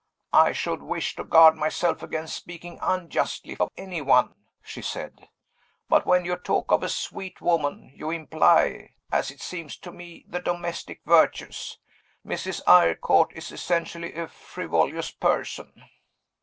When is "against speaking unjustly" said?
2.01-3.55